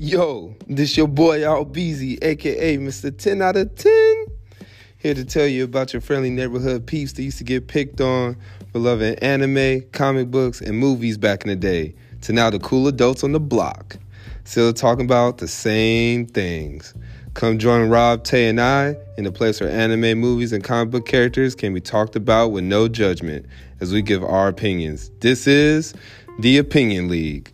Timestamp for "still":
14.44-14.72